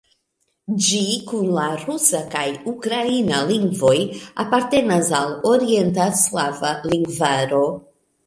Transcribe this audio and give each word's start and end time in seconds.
Ĝi 0.85 0.99
kun 1.31 1.43
la 1.57 1.65
rusa 1.81 2.21
kaj 2.35 2.45
ukraina 2.71 3.43
lingvoj 3.51 3.93
apartenas 4.45 5.13
al 5.19 5.37
Orienta 5.53 6.07
slava 6.23 6.73
lingvaro. 6.95 7.63